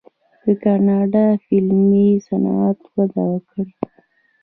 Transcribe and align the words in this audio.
د 0.43 0.45
کاناډا 0.63 1.25
فلمي 1.45 2.09
صنعت 2.27 2.79
وده 2.95 3.27
کړې. 3.49 3.69